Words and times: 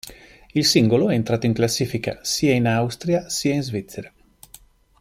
Il 0.53 0.65
singolo 0.65 1.11
è 1.11 1.13
entrato 1.13 1.45
in 1.45 1.53
classifica 1.53 2.17
sia 2.23 2.53
in 2.55 2.65
Austria 2.65 3.29
sia 3.29 3.53
in 3.53 3.61
Svizzera. 3.61 4.11